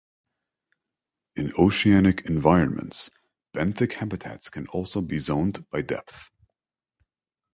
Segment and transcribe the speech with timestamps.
[1.35, 3.11] In oceanic environments,
[3.53, 6.31] benthic habitats can also be zoned by depth.